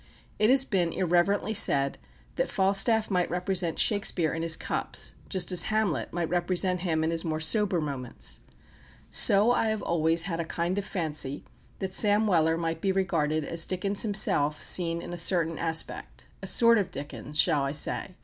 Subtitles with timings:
[0.39, 1.99] It has been irreverently said
[2.35, 7.11] that Falstaff might represent Shakespeare in his cups, just as Hamlet might represent him in
[7.11, 8.39] his more sober moments.
[9.11, 11.43] So I have always had a kind of fancy
[11.77, 16.47] that Sam Weller might be regarded as Dickens himself seen in a certain aspect a
[16.47, 18.15] sort of Dickens, shall I say?